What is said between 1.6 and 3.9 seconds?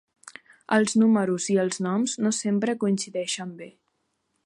els noms no sempre coincideixen bé.